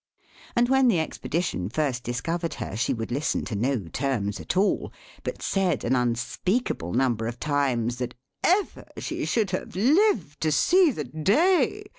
[0.55, 4.91] And when the Expedition first discovered her, she would listen to no terms at all,
[5.21, 10.89] but said, an unspeakable number of times, that ever she should have lived to see
[10.89, 11.83] the day!